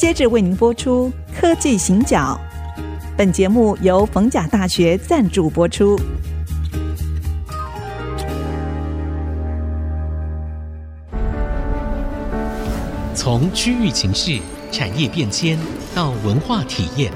[0.00, 2.40] 接着为您播出科技行脚。
[3.18, 6.00] 本节目由逢甲大学赞助播出。
[13.14, 14.40] 从区域情势、
[14.72, 15.58] 产业变迁
[15.94, 17.12] 到文化体验，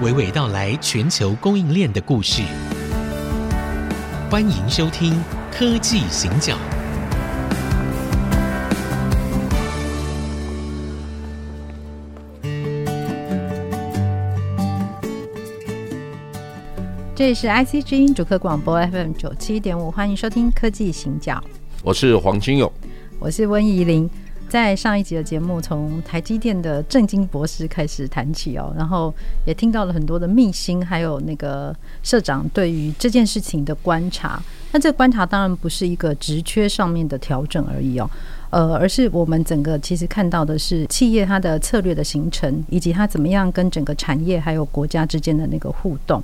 [0.00, 2.40] 娓娓道来全球供应链的故事。
[4.30, 5.12] 欢迎收听
[5.52, 6.54] 《科技行脚》。
[17.20, 21.34] 这里是 IC 之音主客广播 FM 九七点五，欢迎收听《科技行脚》。
[21.82, 22.72] 我是黄金勇，
[23.18, 24.08] 我是温怡玲。
[24.48, 29.14] 在上一集的节目，从台积电的正经博士开始谈起哦，然后
[29.46, 34.42] 也听到了很多的秘辛，还有那个社长对于这件事情的观察。
[34.72, 38.10] 那这个观察当然不是一个职缺上面的调整而已哦，
[38.48, 46.20] 呃，而是我们整个其实看到的是企业它的策略的形成，以及它怎么样跟整个产业还有国家之间的那个互动。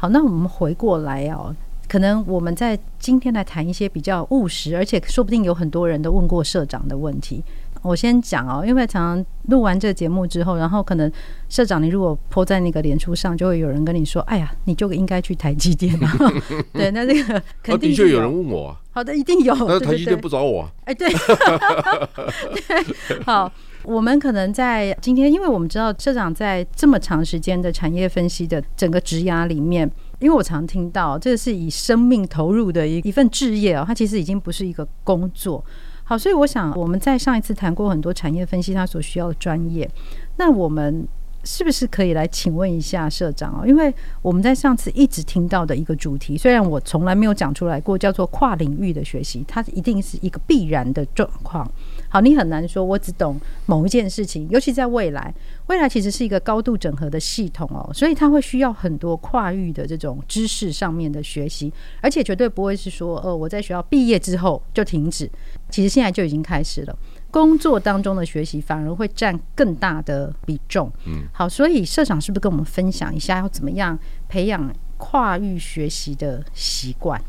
[0.00, 1.54] 好，那我们回过来哦，
[1.86, 7.44] 可能我们在今天来谈一些比较务实，而且说不定有很多人都问过社长的问题。
[7.82, 11.12] 我先讲哦，因为常常录完这个节目之后，然后可能
[11.50, 16.16] 社长你如果 po 在那个脸书上，就会有人跟你说：“哎呀，你就应该去台积电啊。
[16.72, 18.68] ”对，那这个肯定的确有人问我。
[18.68, 19.54] 啊 好的，一定有。
[19.54, 20.72] 那台积电不找我啊？
[20.86, 21.10] 哎，对。
[22.68, 23.52] 对，好。
[23.84, 35.64] 我们可能在今天，因为我们知道社长在这么长时间的产业分析的整个职涯里面，因为我常听到这是以生命投入的一一份志业哦，它其实已经不是一个工作。
[36.04, 39.90] 好，所以我想我们在上一次谈过很多产业分析它所需要的专业，
[40.36, 41.06] 那我们。
[41.42, 43.66] 是不是可以来请问一下社长哦？
[43.66, 51.66] 因为我们在上次一直听到的一个主题，虽然我从来没有讲出来过，叫做跨领域的学习，它一定是一个必然的状况。
[52.10, 55.32] 好，你很难说我只懂某一件事情，尤其在未来，
[55.68, 61.72] 未来其实是一个高度整合的系统哦，所以它会需要很多跨域的这种知识上面的学习，
[62.02, 65.30] 而且绝对不会是说，呃，我在学校毕业之后就停止，
[65.70, 66.98] 其实现在就已经开始了。
[67.30, 70.90] 工作当中的学习反而会占更大的比重。
[71.06, 73.96] 嗯，好，所以社长是不是跟我们分享一下，要怎么样
[74.28, 77.22] 培养跨域学习的习惯？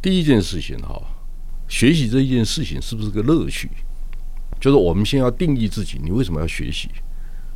[0.00, 1.02] 第一件事情哈，
[1.68, 3.68] 学习这一件事情是不是个乐趣？
[4.60, 6.88] 就是我们先要定义自己，你为什么要学习？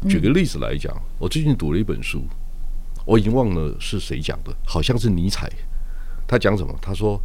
[0.08, 2.24] 举个例子来讲，我最近读了一本书，
[3.04, 5.50] 我已经忘了是谁讲的，好像是尼采。
[6.26, 6.76] 他讲什么？
[6.80, 7.20] 他说：“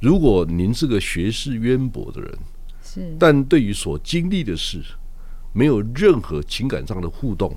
[0.00, 2.38] 如果您是个学识渊博的人。”
[3.18, 4.80] 但对于所经历的事，
[5.52, 7.56] 没有任何情感上的互动，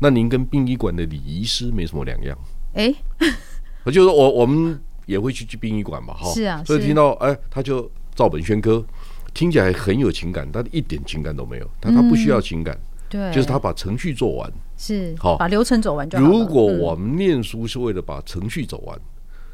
[0.00, 2.36] 那您跟殡仪馆的礼仪师没什么两样。
[2.74, 2.92] 哎，
[3.84, 8.84] 我就说我我们也会去去殡仪馆嘛，哈，是啊，所以听到哎，他就照本宣科，
[9.32, 12.78] 听起来很有情感，但一点情感都没有，他他不需要情感，
[13.08, 16.24] 对，就是他把程序做完，是好把流程走完就好。
[16.24, 19.00] 如果我们念书是为了把程序走完。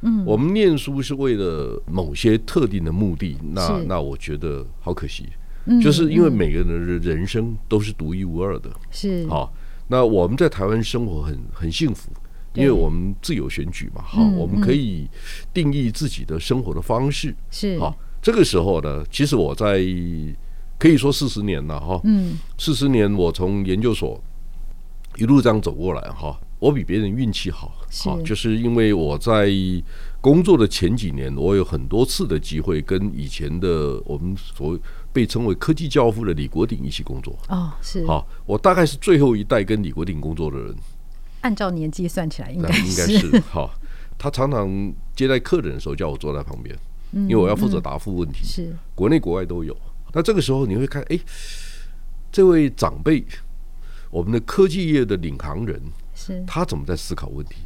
[0.05, 5.29] 嗯，我们念书是为了某些特定的目的，那那我觉得好可惜，
[5.81, 9.55] 就是因为每个人的人生都是独一无二的，是好。
[9.87, 12.11] 那我们在台湾生活很很幸福，
[12.55, 15.09] 因为我们自由选举嘛，好，我们可以
[15.55, 17.97] 定义自己的生活的方式，是好。
[18.21, 19.85] 这个时候呢，其实我在
[20.79, 24.21] 可以说四十年了哈，嗯，四十年我从研究所
[25.17, 26.39] 一路这样走过来哈。
[26.59, 27.75] 我比别人运气好，
[28.05, 29.51] 好，就是因为我在
[30.21, 34.79] 工作的前几年，我有很多次的机会跟以前的我们所谓
[35.13, 37.37] 被称为科技教父的李国鼎一起工作。
[37.49, 40.77] 哦，是，好，我大概是最后一代跟李国鼎工作的人。
[41.43, 43.71] 按照年纪算起来，应该应该是好。
[44.19, 46.77] 他常常接待客人的时候，叫我坐在旁边，
[47.13, 48.45] 因为我要负责答复问题。
[48.45, 49.77] 是，国内国外都有。
[50.13, 51.19] 那这个时候你会看，哎，
[52.31, 53.25] 这位长辈，
[54.11, 55.81] 我们的科技业的领航人。
[56.15, 57.57] 是他怎么在思考问题？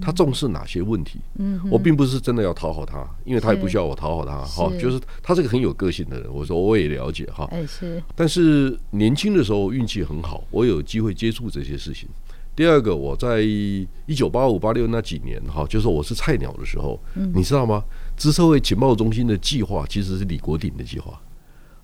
[0.00, 1.20] 他重视哪些问题？
[1.36, 4.38] 嗯，我并不是真的要讨好他，因为他也不需要我讨好他。
[4.44, 6.32] 哈，就是他是个很有个性的人。
[6.32, 7.48] 我说我也了解哈。
[7.66, 8.02] 是。
[8.14, 12.08] 但是年轻的时候运气很好，我有机会接触这些事情。
[12.56, 17.00] 第二个，我在一九八五八六那几年哈，就是我是菜鸟的时候，
[17.34, 17.82] 你知道吗？
[18.16, 21.20] 资社会情报中心的计划其实是李国鼎的计划。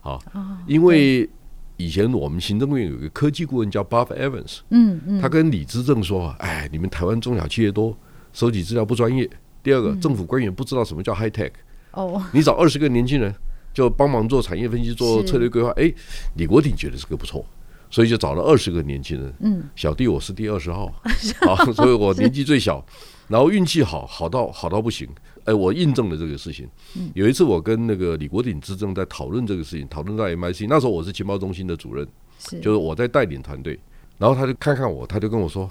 [0.01, 0.23] 好，
[0.67, 1.29] 因为。
[1.77, 7.97] 以前我们行政院有一个科技顾问叫 Bob Evans，嗯嗯，他跟李资政说：“哎，你们台湾中小企业多，
[8.35, 9.27] 收集资料不专业。
[9.63, 11.53] 第二个，政府官员不知道什么叫 high tech。
[11.93, 13.35] 哦， 你找二十个年轻人，
[13.73, 15.71] 就帮忙做产业分析、做策略规划。
[15.71, 15.91] 哎，
[16.37, 17.43] 李国鼎觉得这个不错，
[17.91, 19.35] 所以就找了二十个年轻人。
[19.41, 20.93] 嗯，小弟我是第二十号，
[21.43, 22.85] 好，所以我年纪最小，
[23.29, 25.09] 然后运气好，好到好到不行。”
[25.45, 26.69] 哎，我印证了这个事情。
[27.15, 32.07] 有一次，我跟那个李国鼎资政在讨论这个事情，讨论到 MIC，那时候我是情报中心的主任。
[32.39, 33.79] 是就是我在带领团队，
[34.19, 35.69] 然后他就看看我，他就跟我说：“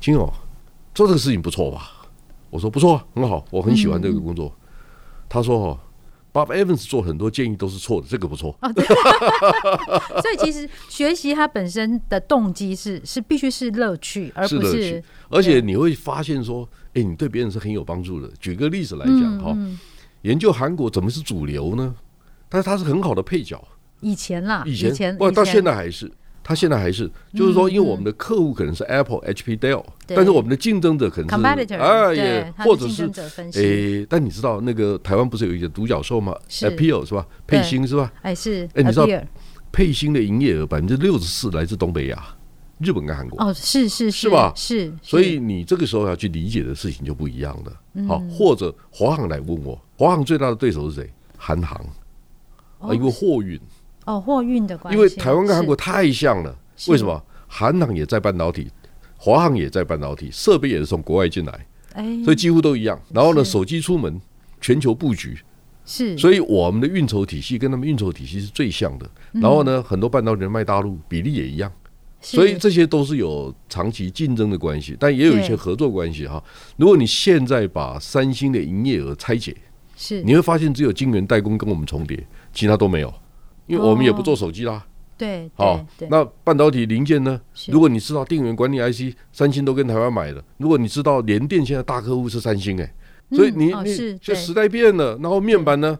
[0.00, 0.28] 金友，
[0.94, 2.08] 做这个事情不错吧？”
[2.50, 4.48] 我说：“不错，很好，我很喜欢这个工作。
[4.48, 4.58] 嗯”
[5.30, 5.78] 他说：“哦。”
[6.34, 8.58] Bob Evans 做很多建议都是错的，这个不错。
[8.60, 8.84] 哦、对
[10.20, 15.04] 所以其实学习它本身的动机是是必须是乐趣，而不是，是乐趣。
[15.30, 18.28] 而且你会发现说，哎，你对别人是很有帮助的。
[18.40, 19.78] 举个例子来讲，哈、嗯嗯，
[20.22, 21.94] 研究韩国怎么是主流呢？
[22.48, 23.62] 但是它是很好的配角。
[24.00, 26.10] 以前啦，以前，以前不，到现在还是。
[26.46, 33.10] 他现在还是，就是说，因为我们的客户可能是 Apple、嗯、HP、Dell，但是我们的竞争者可能是哎，也或者是
[33.54, 37.26] 哎，但你知道那个台湾不是有一个独角兽吗？Apple 是吧？
[37.46, 38.12] 沛兴是吧？
[38.20, 39.08] 哎是，哎你知道
[39.72, 42.22] 沛兴的营业额百分之六十四来自东北亚，
[42.78, 44.52] 日本跟韩国哦，是是是吧？
[44.54, 48.06] 是，所以你这个时候要去理解的事情就不一样了。
[48.06, 51.10] 好，或者华航来问我，华航最大的对手是谁？
[51.38, 51.80] 韩航
[52.80, 53.58] 啊，因为货运。
[54.04, 56.56] 哦，货运的关系，因为台湾跟韩国太像了。
[56.88, 57.22] 为什么？
[57.46, 58.68] 韩航也在半导体，
[59.16, 61.66] 华航也在半导体，设备也是从国外进来，
[62.24, 63.00] 所以几乎都一样。
[63.12, 64.20] 然后呢，手机出门，
[64.60, 65.38] 全球布局
[65.84, 69.08] 是，所以我们的运筹体系跟他们运筹体系是最像的。
[69.34, 71.70] 然后呢，很多半导体人卖大陆比例也一样，
[72.20, 76.42] 所以这些都是有长期竞争的关系，但也有一些合作关系哈。
[76.76, 79.56] 如果你现在把三星的营业额拆解，
[79.96, 83.14] 是你会发现只有晶圆代工跟我们重叠，其他都没有。
[83.66, 84.84] 因为我们也不做手机啦，
[85.16, 87.40] 对，好，那半导体零件呢？
[87.68, 90.44] 如果你知道电源管理 IC，三星都跟台湾买的。
[90.58, 92.94] 如果你知道联电现在大客户是三星，哎，
[93.30, 95.16] 所以你你就时代变了。
[95.22, 95.98] 然后面板呢，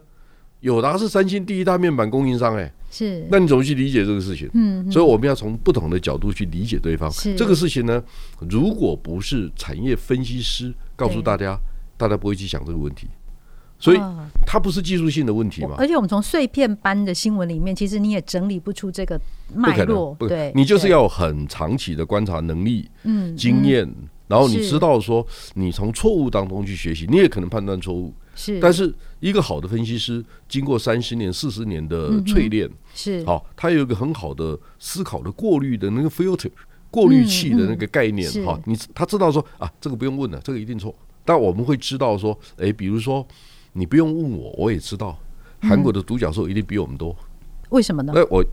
[0.59, 3.25] 友达是三星第一大面板供应商，哎，是。
[3.31, 4.49] 那你怎么去理解这个事情？
[4.53, 7.09] 嗯，所以我们要从不同的角度去理解对方。
[7.37, 8.03] 这个事情呢，
[8.49, 11.57] 如果不是产业分析师告诉大家，
[11.97, 13.07] 大家不会去想这个问题。
[13.77, 13.99] 所以
[14.45, 15.75] 它不是技术性的问题嘛？
[15.77, 19.19] 而且我们从碎片般的新闻里面，其实你也整理不出这个
[19.53, 20.15] 脉络。
[20.19, 23.87] 对，你就是要很长期的观察能力、嗯，经验，
[24.27, 25.25] 然后你知道说，
[25.55, 28.13] 你从错误当中去学习，你也可能判断错误。
[28.33, 36.49] 是，但是一个好的分析师，经过三十年、四十年的淬炼，是好，他有一个很好的思考的过滤的那个 filter
[36.89, 38.31] 过滤器的那个概念。
[38.45, 40.95] 哈，你他知道说啊，这个不用问了，这个一定错。
[41.25, 43.27] 但我们会知道说，哎，比如说。
[43.77, 45.19] 你不用问我，我也知道，
[45.59, 47.13] 韩国的独角兽一定比我们多。
[47.69, 48.13] 为什么呢？
[48.15, 48.43] 那我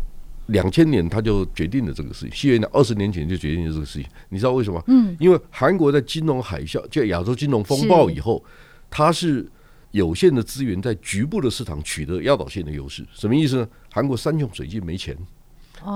[0.47, 4.09] 两千年他就决定了这个事情，西元二十年前就决定了这个事情。
[4.31, 4.83] 你知道为什么？
[4.89, 8.43] 嗯，因为韩国在金融海啸，就亚洲金融风暴以后，
[8.91, 9.49] 它是
[9.93, 13.07] 有限的资源在局部的市场取得压倒性的优势。
[13.13, 13.69] 什么意思呢？
[13.93, 15.17] 韩国山穷水尽没钱，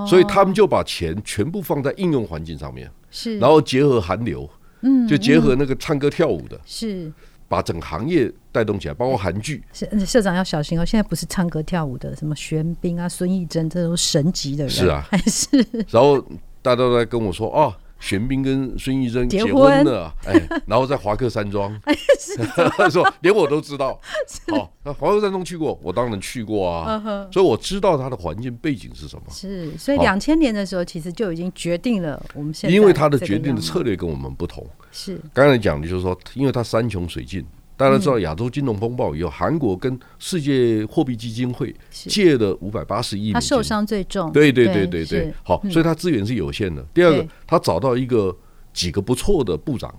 [0.06, 4.48] 所以他们就把钱全部放在应用环境上面，是，然后结合韩流，
[4.82, 7.12] 嗯，就结合那个唱歌跳舞的，是。
[7.48, 9.62] 把整个行业带动起来，包括韩剧。
[9.72, 14.70] 社社长要小心哦，现在不是唱歌跳舞的，什么玄彬啊、孙艺珍，这都神级的人。
[14.70, 15.48] 是啊，还是。
[15.88, 16.20] 然后
[16.62, 17.74] 大家都在跟我说哦。
[17.98, 21.74] 玄彬跟孙艺珍结婚了，哎，然后在华克山庄，
[22.90, 23.98] 说连我都知道。
[24.52, 29.22] 好，那华克山庄去过，我当然去过啊，所以我知道它的环境背景是什么。
[29.30, 32.74] 是，所以两千年的时候，其实就已经决定了我们现在。
[32.74, 34.66] 因为它的决定的策略跟我们不同。
[34.92, 37.44] 是，刚才讲的就是说，因为它山穷水尽。
[37.76, 44.32] 大家知道亚洲金融风暴以后，韩国跟世界货币基金会借了五百八十亿，他受伤最重。
[44.32, 46.82] 对对对对对，好，所以他资源是有限的。
[46.94, 48.34] 第二个，他找到一个
[48.72, 49.94] 几个不错的部长，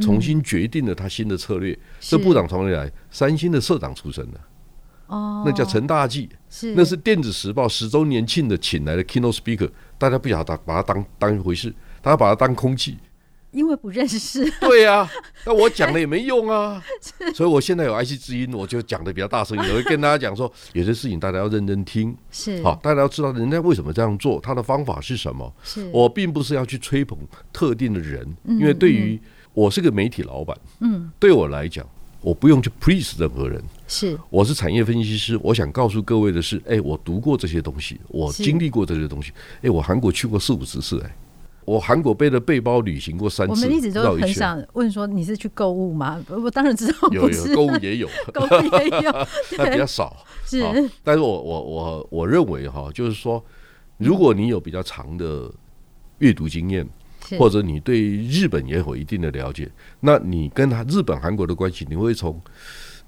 [0.00, 1.78] 重新决定了他新的策略。
[2.00, 2.92] 这部长从哪里来？
[3.12, 4.40] 三星的社长出身的，
[5.06, 6.28] 哦，那叫陈大济，
[6.74, 12.98] 那是电子时报十周年庆的请来的 keynote speaker，大家不晓得把他当当一回事，大家把他当空气。
[13.52, 15.10] 因为不认识，对呀、啊，
[15.44, 16.82] 那我讲了也没用啊，
[17.34, 22.62] 所以我现在有 IC 之音，我就讲的比较大声，也会跟大家讲说， 有些事情大家要认真听，是。
[22.62, 25.52] 好，大家要知道人家为什么这样做，他的方法是什么。
[25.64, 25.90] 是。
[25.92, 27.18] 我并不是要去吹捧
[27.52, 29.20] 特定的人，因为对于
[29.52, 31.84] 我是个媒体老板，嗯，对我来讲，
[32.20, 41.10] 我不用去 please 任何人，是，我是产业分析师，我想告诉各位的是，哎，我读过这些东西，我经历过这些东西，哎，我韩国去过四五十次，哎。
[41.70, 46.20] 我韩国背着背包旅行过三次，我们一直都很想问说，你是去购物吗？
[46.28, 49.12] 我当然知道，有有购物也有，购物也有，
[49.56, 50.16] 但 比较少。
[50.44, 50.60] 是，
[51.04, 53.40] 但是我我我我认为哈，就是说，
[53.98, 55.48] 如果你有比较长的
[56.18, 56.84] 阅读经验，
[57.38, 62.40] 或者你对日本也有一定的了解，那你跟他日本韩国的关系，你会从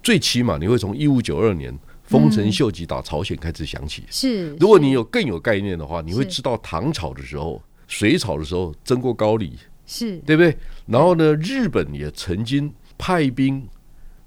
[0.04, 4.04] 最起码你会从一五九二年丰臣秀吉打朝鲜开始想起。
[4.08, 7.60] 是，如果你有更有概念的话，你会知道唐朝的时候。
[7.92, 9.52] 隋朝的时候争过高丽，
[9.84, 10.56] 是对不对？
[10.86, 13.68] 然后呢，日本也曾经派兵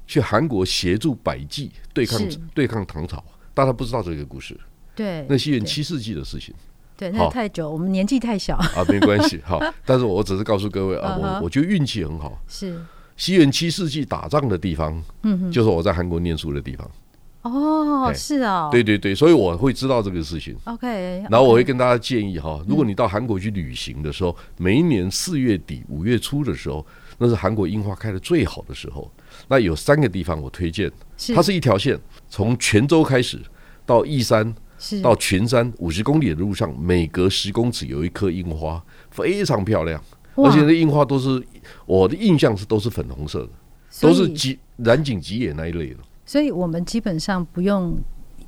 [0.05, 2.21] 去韩国协助百济对抗
[2.53, 3.23] 对抗唐朝，
[3.55, 4.55] 大家不知道这个故事。
[4.93, 6.53] 对，那西元七世纪的事情。
[6.95, 9.41] 对，那太久，我们年纪太小啊，没关系。
[9.43, 12.39] 好， 但是我只是告诉各位啊，我我觉得运气很好。
[12.47, 12.79] 是
[13.17, 16.89] 西元七世纪打仗的地方，嗯，就是我在韩国念书的地方。
[17.45, 20.55] 哦，是哦，对对对，所以我会知道这个事情。
[20.63, 26.83] OK，然后我会跟大家建议哈，如果你到韩国去旅行的时候，每一年四月底五月初的时候，
[27.19, 29.11] 那是韩国樱花开的最好的时候。
[29.47, 30.91] 那有三个地方我推荐，
[31.35, 33.39] 它是一条线，从泉州开始
[33.85, 34.55] 到义山，
[35.03, 40.01] 到群山五十公里的路上，每隔十公尺有一棵樱花，非常漂亮，
[40.33, 41.39] 而且那樱花都是
[41.85, 43.49] 我的印象是都是粉红色的，
[44.01, 45.97] 都是极染井吉野那一类的。
[46.25, 47.97] 所以我们基本上不用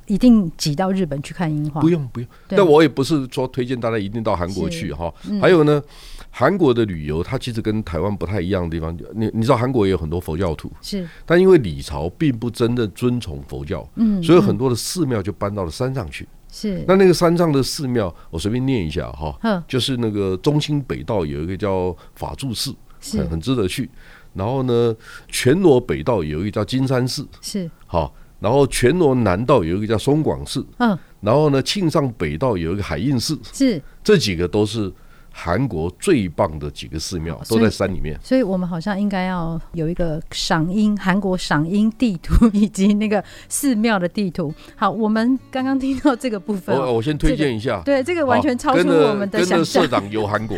[0.06, 2.28] 一定挤到日本去看樱花，不用不用。
[2.48, 5.12] 但我也不是说推荐大家一定到韩国去哈。
[5.40, 5.82] 还有呢，
[6.30, 16.26] 韩国的旅游它其实跟台湾不太一样的地方，你你知道韩国也有很多佛教徒，是，但因为李朝并不真的尊崇佛教，嗯，所以很多的寺庙就搬到了山上去。
[16.50, 22.74] 是，那那个山上的寺庙，我随便念一下哈，就是那个中清北道有一个叫法住寺，
[23.12, 23.88] 很很值得去。
[24.34, 24.94] 然后呢，
[25.28, 28.14] 全罗北道有一个叫金山寺，是好。
[28.40, 30.96] 然后全罗南道有一个叫松广寺，嗯。
[31.20, 33.82] 然后呢，庆尚北道有一个海印寺，是。
[34.04, 34.92] 这几个都是
[35.40, 38.18] 韩国最棒的几个寺庙，都在山里面。
[38.20, 44.52] 所以我们好像应该要有一个赏樱韩国赏樱地图 以及那个寺庙的地图。
[44.74, 47.80] 好，我们刚刚听到这个部分，我我先推荐一下。
[47.84, 49.82] 对，这个完全超出我们的想象。
[49.84, 50.56] 社长游韩国。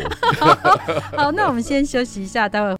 [1.15, 2.75] 好，那我们先休息一下，待会。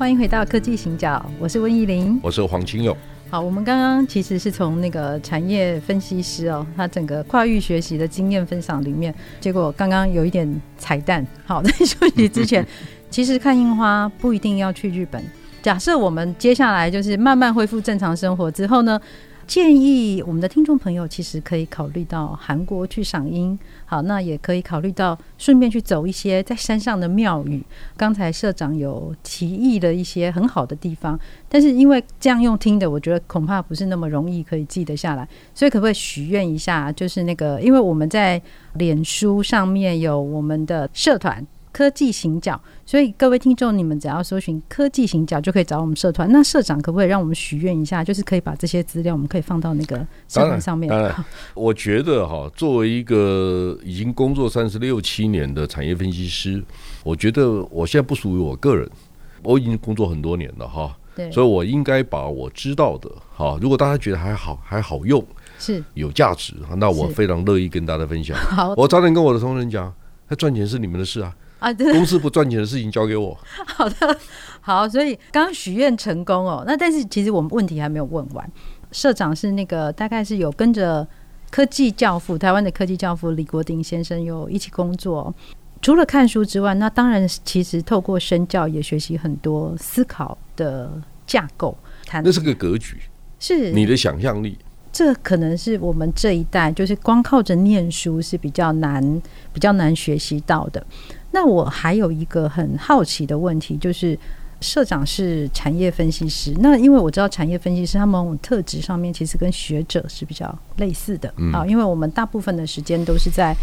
[0.00, 2.96] 欢迎回到科技行脚，我是温怡玲，我是黄清勇。
[3.28, 11.22] 好，我们刚刚其实是从那个产业分析师哦，他整个跨域学习的经验分享里面，结果刚刚有一点彩蛋。
[11.44, 12.66] 好， 在休息之前，
[13.10, 15.22] 其实看樱花不一定要去日本。
[15.60, 18.98] 假设我们接下来就是慢慢恢复正常生活之后呢，
[19.50, 27.60] 建议我们的听众朋友其实可以考虑到韩国去赏樱，好，那也可以考虑到顺便去走一些在山上的庙宇。
[27.96, 36.92] 刚才社长有提议的一些很好的地方，但是因为这样用听的，我觉得恐怕不是那么容易可以记得下来，所以可不可以许愿一下？
[36.92, 38.40] 就是那个，因为我们在
[38.74, 41.44] 脸书上面有我们的社团。
[41.72, 42.60] 科技行脚，
[42.90, 46.28] 所以各位听众，你们只要搜寻“科技行脚”就可以找我们社团。
[46.32, 50.90] 那社长可不可以让我们许愿一下，就是可以把这些资料，我们可以放到那个社团上面？
[50.90, 56.60] 当然，我觉得哈，作为一个已经工作三十六七年的产业分析师，
[57.04, 58.90] 我觉得我现在不属于我个人，
[59.44, 60.92] 我已经工作很多年了哈。
[61.14, 65.24] 对，所以我应该把我知道的哈，如果大家觉得还好，还好用，
[65.60, 68.36] 是有价值，那我非常乐意跟大家分享。
[68.36, 69.94] 好，我早点跟我的同仁讲，
[70.28, 71.32] 他赚钱是你们的事啊。
[71.60, 73.38] 啊，公司不赚钱的事情交给我。
[73.64, 74.18] 好的，
[74.60, 76.64] 好，所以刚刚许愿成功哦。
[76.66, 78.50] 那但是其实我们问题还没有问完。
[78.90, 81.06] 社长是那个大概是有跟着
[81.50, 85.32] 科技教父，台湾的科技教父李国鼎先生有一起工作。
[85.82, 90.90] 除了看书之外，那当然其实透过身教也学习很多思考的
[91.26, 91.76] 架构。
[92.24, 92.98] 那是个格局，
[93.38, 94.58] 是你的想象力。
[94.92, 100.84] 这可能是我们这一代就是光靠着念书是比较难、比较难学习到的。
[101.32, 104.18] 那我还有一个很好奇的问题，就是
[104.60, 113.56] 社长是产业分析师，那因为我知道产业分析师他们特质上面其实跟学者是比较类似的，啊，因为我们大部分的时间都是在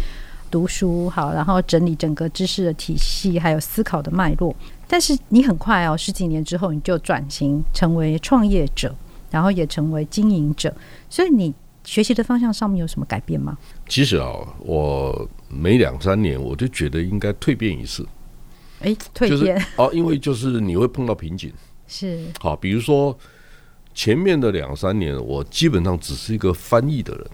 [0.50, 4.54] 读书，好，然后整理整个知识的体系，还有思考的脉络。
[4.88, 8.94] 但是你很快哦，十几年之后你就转型成为创业者，
[9.30, 10.74] 然后也成为经营者，
[11.10, 11.54] 所以你
[11.88, 13.56] 学习的方向上面有什么改变吗？
[13.88, 14.28] 其实啊，
[14.58, 15.28] 我。
[15.50, 18.06] 每两三年，我就觉得应该蜕变一次。
[18.80, 21.50] 哎，蜕变哦，因为就是你会碰到瓶颈。
[21.86, 22.22] 是。
[22.38, 23.16] 好，比如说
[23.94, 27.26] 前面的两三年，我基本上只是一个翻译的人，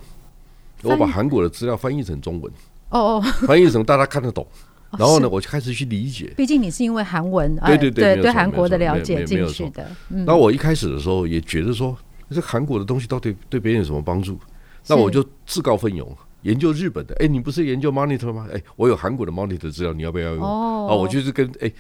[0.85, 2.53] 我把韩国的资料翻译成中文。
[2.91, 3.21] 哦哦。
[3.49, 4.47] 翻译成大家看得懂，
[4.97, 6.33] 然后呢，我就开始去理解。
[6.37, 9.91] 毕竟你是因为韩文，对对对，对韩国的了解进去的。
[10.09, 11.97] 那我一开始的时候也觉得说，
[12.31, 14.39] 这韩国的东西到底对别人有什么帮助？
[14.87, 16.17] 那我就自告奋勇。
[16.43, 18.47] 研究日本的，哎，你不是研究 monitor 吗？
[18.53, 20.45] 哎，我有韩国的 monitor 资料，你要不要用？
[20.45, 21.73] 哦，啊，我就是跟哎，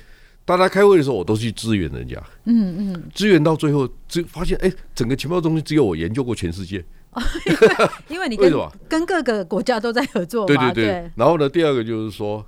[0.46, 2.16] 大家开会的时候，我都去支援人家。
[2.44, 6.82] 嗯嗯，支援到最后，只发现哎，整个情报中心只有我研究过全世界。
[8.08, 8.50] 因为你跟
[8.88, 10.72] 跟各个国家都在合作嘛。
[10.72, 11.10] 对对对。
[11.14, 12.42] 然后呢，第二个就是说，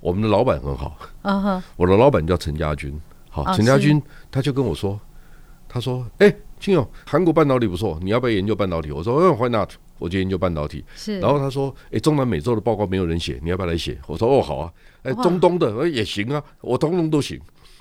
[0.00, 0.96] 我们的老板很好。
[1.22, 1.62] 嗯哼。
[1.74, 2.96] 我的老板叫陈家军，
[3.28, 4.00] 好，陈家军
[4.30, 5.00] 他就跟我说，
[5.68, 8.90] 他说，哎，亲友，韩国半导体不错，你要不要研究半导体？
[8.90, 9.70] 我说，嗯，Why not？
[9.98, 11.18] 我就研究半导体，是。
[11.20, 14.72] 然后他说：“哎，中南美洲的报告没有人写，你要不要来写？”我说：“哦，好啊。”
[15.02, 17.40] 哎，中东的也行啊，我通通都行。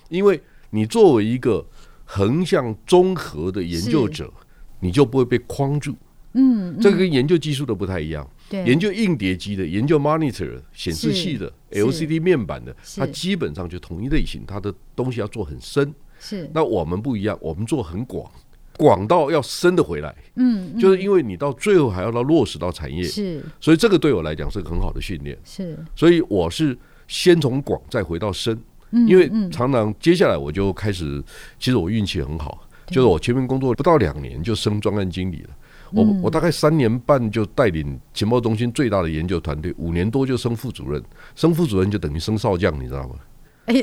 [0.10, 1.66] 因为你作为一个
[2.06, 4.32] 横向综合的研究者，
[4.80, 5.94] 你就不会被框住。
[6.34, 8.30] 嗯，这个跟研究技术的不太一样。
[8.50, 15.94] 对，研究硬碟机的、研究 monitor 显示器的、LCD 面板的，它基本上就同一类型，它的东西要做很深。
[16.20, 18.30] 是，那我们不一样，我们做很广，
[18.78, 20.16] 广到要深的回来。
[20.36, 23.04] 嗯，就是因为你到最后还要到落实到产业。
[23.04, 25.38] 是，所以这个对我来讲是个很好的训练。
[25.44, 26.78] 是，所以我是
[27.08, 28.58] 先从广再回到深。
[28.92, 31.24] 嗯，因为常常接下来我就开始，
[31.60, 35.50] 其实我运气很好，就是我前面工作不到两年就升专案经理了。
[35.92, 41.02] 我我大概三年半就带领情报中心最大的研究团队，五年多就升副主任，
[41.36, 43.16] 升副主任就等于升少将，你知道吗？
[43.66, 43.74] 哎，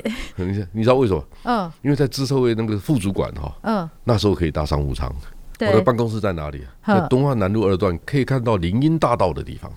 [0.73, 1.25] 你知道为什么？
[1.45, 5.13] 嗯，因为在资策会那个副主管哈，嗯，那时候可以搭商务舱。
[5.61, 6.61] 我的办公室在哪里？
[6.85, 9.71] 在东汉南路二段，可以看到林荫大道的地方。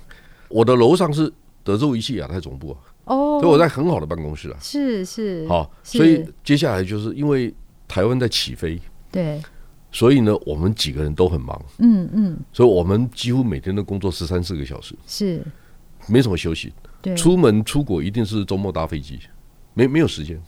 [0.47, 1.31] 我的楼上是
[1.63, 4.57] 德州仪器亚太总部啊，哦，所以我在很好的办公室啊。
[4.59, 7.53] 是是，好，所以接下来就是因为
[7.87, 8.79] 台湾在起飞，
[9.11, 9.41] 对。
[9.91, 15.41] 所以呢，我们几个人都很忙，嗯嗯，所以我们几乎每天都工作十三四个小时，是
[16.07, 16.73] 没什么休息。
[17.01, 19.19] 对，出门出国一定是周末搭飞机，
[19.75, 20.41] 没没有时间，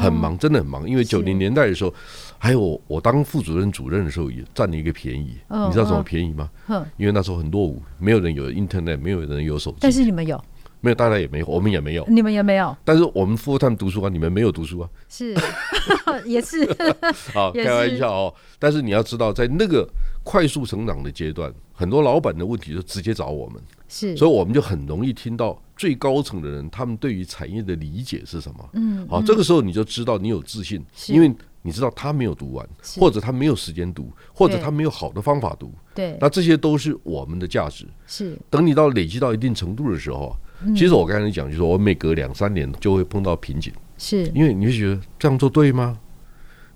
[0.00, 0.88] 很忙，真的很忙。
[0.88, 1.92] 因为九零年代的时候，
[2.38, 5.36] 还有我当副主任、主任的时候，也占了一个便宜。
[5.48, 6.48] 你知道什么便宜吗？
[6.96, 10.42] 因为那时候很落伍，没有人有 Internet，没有人有手机，但是你们有。
[10.80, 12.76] 没有，大家也没有，我们也没有，你们也没有。
[12.84, 14.88] 但是我们 full time 读书啊，你们没有读书啊？
[15.08, 15.34] 是，
[16.24, 16.64] 也是。
[17.34, 18.34] 好，开玩笑哦。
[18.58, 19.88] 但是你要知道，在那个
[20.22, 23.62] 快速成长的阶段，很多老板的问题就直接找我们。
[23.88, 28.70] 是，所以我们就很容易听到最高层的人他们对于产业的理解是什么。
[28.74, 29.06] 嗯。
[29.08, 35.72] 好，这个时候你就知道你有自信，因为你知道他没有读完，或者他没有时间读，或者他没有好的方法读。
[35.94, 36.16] 对。
[36.20, 37.86] 那这些都是我们的价值。
[38.06, 38.38] 是。
[38.50, 40.36] 等你到累积到一定程度的时候。
[40.74, 45.98] 其实我刚才讲，就是我每隔两三年就会碰到瓶颈，是因为你会觉得这样做对吗？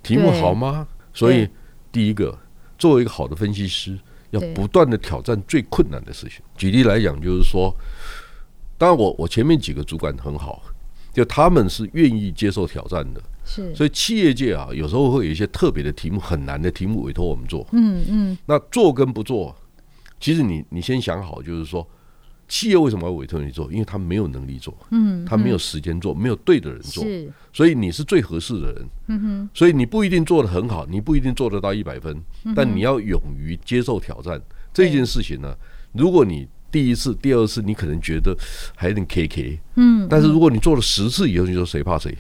[0.02, 0.86] 题目好吗？
[1.14, 1.48] 所以
[1.92, 2.36] 第一个，
[2.76, 3.96] 作为一个好的分析师，
[4.30, 6.40] 要不断的挑战最困难的事情。
[6.56, 7.72] 举例来讲，就是说，
[8.76, 10.60] 当然我我前面几个主管很好，
[11.12, 13.72] 就他们是愿意接受挑战的，是。
[13.74, 18.38] 所以企业界啊，有时候会有一些特别的题目，很难的题目委托我们做，嗯嗯。
[18.46, 19.54] 那做跟不做，
[20.18, 21.88] 其实你你先想好，就是说。
[22.52, 23.72] 企业为什么要委托你做？
[23.72, 27.02] 因为他没有能力做，嗯，他没有时间做，没有对的人做，
[27.50, 32.14] 所以你是最合适的人，嗯哼，所以你不一定做得很好，你不一定做得到一百分，
[32.54, 34.38] 但你要勇于接受挑战
[34.70, 35.56] 这件事情呢。
[35.94, 38.36] 如果你第一次、第二次，你可能觉得
[38.76, 42.14] 还有点 K K，嗯，但是如果你做了十次以后，你说谁怕谁？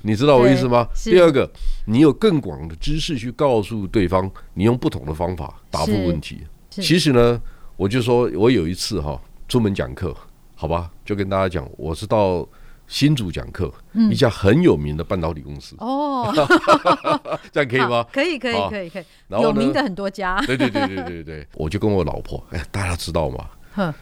[0.00, 0.88] 你知道我意思吗？
[1.04, 1.46] 第二个，
[1.84, 6.38] 你有更广的知识去告诉对方，你用不同的方法答复问题。
[6.70, 7.38] 其实呢，
[7.76, 9.20] 我就说我有一次哈。
[9.50, 10.16] 出门讲课，
[10.54, 12.48] 好吧，就跟大家讲，我是到
[12.86, 13.68] 新竹讲课，
[14.08, 15.74] 一家很有名的半导体公司。
[15.80, 16.32] 哦，
[17.50, 18.06] 这样可以吗？
[18.14, 19.04] 可以，可以，可以，可以。
[19.28, 20.40] 有名的很多家。
[20.46, 23.92] 对对对对对对，我就跟我老婆，哎，大家知道吗？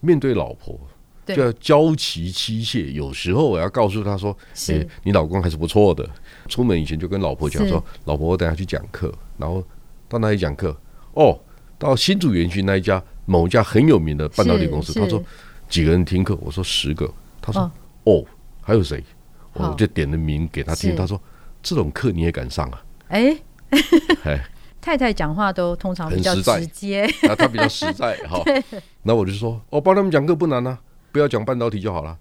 [0.00, 0.78] 面对老婆
[1.24, 4.36] 就要交齐妻妾，有时候我要告诉他说，
[4.68, 6.06] 哎，你老公还是不错的。
[6.48, 9.64] 出门以前就跟老婆讲说，老婆，我等下去讲课，然后
[10.06, 10.76] 到哪里讲课？
[11.14, 11.40] 哦，
[11.78, 13.02] 到新竹园区那一家。
[13.26, 15.22] 某家很有名的半导体公司，他说
[15.68, 16.36] 几个人听课？
[16.40, 17.12] 我说十个。
[17.42, 17.70] 他说
[18.04, 18.24] 哦，
[18.62, 19.04] 还有谁？
[19.52, 20.96] 我就点了名给他听。
[20.96, 21.20] 他说
[21.62, 22.82] 这种课你也敢上啊？
[23.08, 23.36] 哎，
[24.80, 28.40] 太太讲话都通常比较直接， 啊，他比较实在哈。
[29.02, 30.78] 那我就说，我帮他们讲课不难啊，
[31.12, 32.18] 不要讲半导体就好了。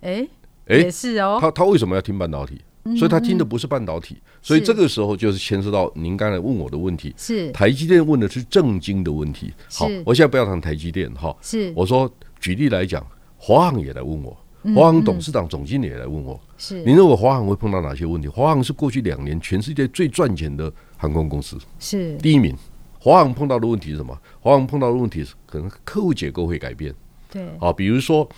[0.00, 0.26] 哎
[0.66, 1.38] 哎，也是哦。
[1.40, 2.60] 他他为什么要听半导体？
[2.94, 7.14] 所以他听的不是半导体，所以这个时候就是牵涉到您刚才问我的问题。
[7.16, 9.52] 是台积电问的是正经的问题。
[9.72, 11.34] 好，我现在不要谈台积电哈。
[11.40, 13.04] 是我说举例来讲，
[13.38, 14.36] 华航也来问我，
[14.74, 16.38] 华航董事长、总经理也来问我。
[16.58, 18.28] 是你认为华航会碰到哪些问题？
[18.28, 22.54] 华航是过去两年全世界最赚钱的航空公司，是第一名。
[22.98, 24.16] 华航碰到的问题是什么？
[24.40, 26.94] 华航碰到的问题是可能客户结构会改变。
[27.30, 28.28] 对，啊，比如说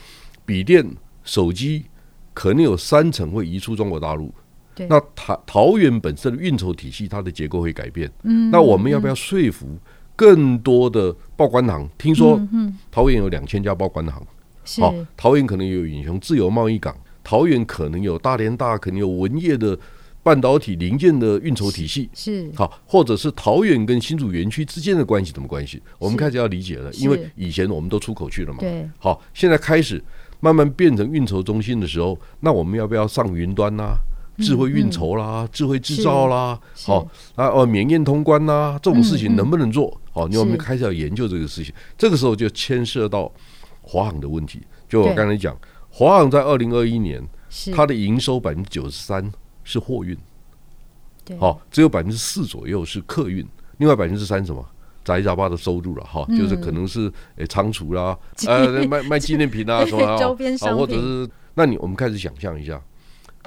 [0.47, 0.87] 笔电、
[1.25, 1.85] 手机。
[2.39, 4.33] 可能有三成会移出中国大陆，
[4.73, 4.87] 对。
[4.87, 8.09] 那桃桃园本身的运筹体系，它的结构会改变。
[8.23, 9.67] 嗯，那我们要不要说服
[10.15, 11.91] 更多的报关行？
[11.99, 12.41] 听说
[12.93, 14.25] 桃园有两千家报关行，
[14.81, 19.77] 好，桃园可能有远雄自由贸易港，桃园可能有大连大，可能有文业的
[20.23, 25.83] 半导体零件的运筹体系，是好，或者是桃园跟新竹园区之间的关系怎么关系？
[25.99, 30.01] 我们开始要理解了，因为以前我们都出口去了嘛，对，好，现在开始。
[30.41, 33.97] 慢慢变成运筹中心的时候，那我们要不要上云端呐？
[34.39, 40.01] 智慧运筹啦，智慧制造啦，好啊哦，免验通关啦，这种事情能不能做？
[40.13, 41.75] 好，你我们开始要研究这个事情。
[41.97, 43.29] 这个时候就牵涉到
[43.83, 44.63] 华航的问题。
[44.89, 45.59] 就我刚才讲，
[45.91, 47.21] 华航在二零二一年，
[47.75, 49.29] 它的营收百分之九十三
[49.65, 50.17] 是货运，
[51.25, 53.45] 对，好，只有百分之四左右是客运，
[53.79, 54.65] 另外百分之三什么？
[55.09, 58.17] 杂七杂八的收入了哈，就是可能是诶仓储啦，
[58.47, 60.19] 呃卖卖纪念品啊 什么啊，
[60.77, 62.81] 或者是那你我们开始想象一下，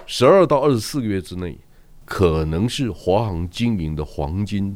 [0.07, 1.57] 十二到二十四个月之内，
[2.03, 4.75] 可能是华航经营的黄金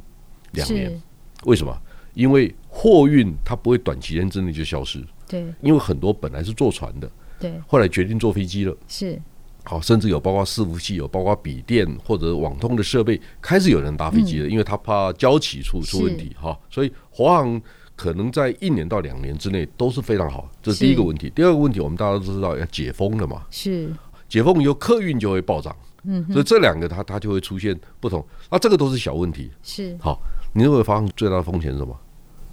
[0.52, 1.02] 两年。
[1.46, 1.76] 为什么？
[2.14, 9.22] 因为货运它不会短期间之内就消失，对，因为很多本来是坐船的，对，后来决定坐飞机了，是。
[9.66, 16.58] 好，甚至有包括伺服器，有包括笔电或者网通的设备，开始有人搭飞机了，嗯、因为他怕交期出出问题哈。
[16.70, 17.62] 所以华航
[17.96, 21.32] 可能在一年到两年之内都是非常好，这是第一个问题。
[21.36, 23.92] 第二个问题，我们大家都知道要解封了嘛，是
[24.30, 28.26] 解封以后客运就会暴涨，嗯，所以这两个它它就会出现不同。
[28.50, 30.20] 那，这个都是小问题，是好。
[30.54, 31.94] 你认为华航最大的风险是什么？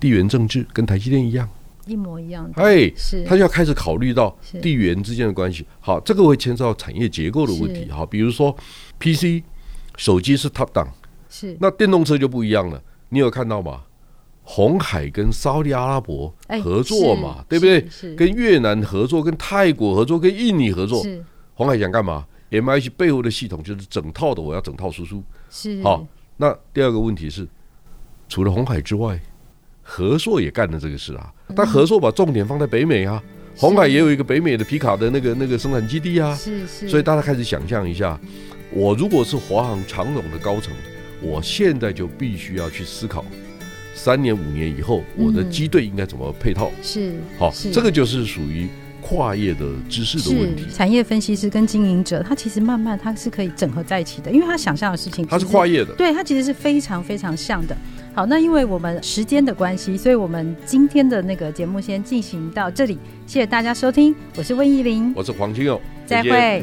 [0.01, 1.49] 地缘政治跟台积电一样。
[1.87, 5.67] 一模一样的，哎，是，他就要开始考虑到地缘之间的关系。
[5.81, 7.91] 好，这个会牵涉到产业结构的问题。
[7.91, 8.55] 好，比如说
[9.01, 9.43] PC
[9.97, 10.87] 手机是 top down，
[11.29, 12.81] 是，那电动车就不一样了。
[13.09, 13.83] 你有看到吗？
[14.45, 18.15] 红海跟沙特阿拉伯合作嘛，对不对？
[18.15, 21.05] 跟越南合作，跟泰国合作，跟印尼合作。
[21.55, 25.23] 红海想干嘛？M I H 背后的系统就是整套的，我要整套输出。
[25.51, 26.07] 是，好。
[26.37, 27.49] 那第二个问题是，
[28.29, 29.21] 除了红海之外。
[29.85, 33.23] 和硕也干了这个事啊，但合作把重点放在北美啊，
[33.57, 38.19] 红海也有一个北美的皮卡的那个那个生产基地啊，是是，所以大家开始想象一下，
[38.71, 40.73] 我如果是华航长荣的高层，
[41.21, 43.25] 我现在就必须要去思考，
[43.95, 48.69] 三年五年以后我的机队应该怎么配套，是好，这个就是属于。
[49.05, 57.77] 跨业的知识的问题，产业分析师跟经营者，他其实慢慢他是可以整合在一起的，因为他想象的事情，他是跨业的，对他其实是非常非常像的。
[58.15, 66.63] 好，那因为我们时间的关系，所以我们今天的那个节目先进行到这里，谢谢大家收听，我是温怡玲，我是黄清友，再会。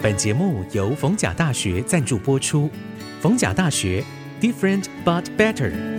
[0.00, 2.70] 本节目由逢甲大学赞助播出，
[3.20, 4.02] 逢甲大学
[4.40, 5.91] Different but Better。